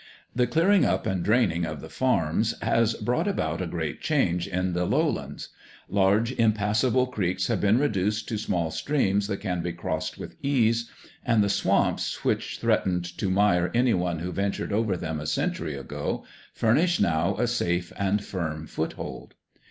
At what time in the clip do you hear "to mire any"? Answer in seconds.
13.19-13.91